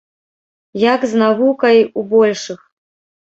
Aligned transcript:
Як 0.83 1.01
з 1.11 1.19
навукай 1.23 1.77
у 2.01 2.05
большых. 2.17 2.59